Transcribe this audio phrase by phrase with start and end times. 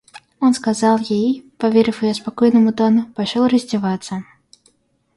[0.39, 4.23] Он сказал ей и, поверив ее спокойному тону, пошел раздеваться.